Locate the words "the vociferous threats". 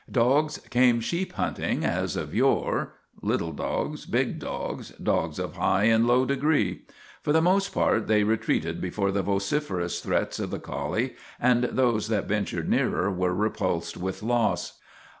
9.11-10.39